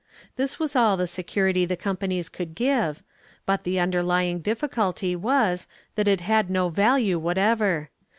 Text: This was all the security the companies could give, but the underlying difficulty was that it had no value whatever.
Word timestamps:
This 0.35 0.57
was 0.57 0.75
all 0.75 0.97
the 0.97 1.05
security 1.05 1.63
the 1.63 1.77
companies 1.77 2.27
could 2.27 2.55
give, 2.55 3.03
but 3.45 3.63
the 3.63 3.79
underlying 3.79 4.39
difficulty 4.39 5.15
was 5.15 5.67
that 5.93 6.07
it 6.07 6.21
had 6.21 6.49
no 6.49 6.69
value 6.69 7.19
whatever. 7.19 7.91